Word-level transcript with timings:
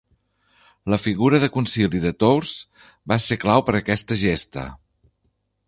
La 0.93 0.97
figura 1.03 1.39
de 1.43 1.49
Concili 1.57 2.01
de 2.07 2.13
Tours 2.23 2.55
va 3.13 3.21
ser 3.29 3.39
clau 3.47 3.65
per 3.71 3.77
aquesta 3.81 4.21
gesta. 4.25 4.69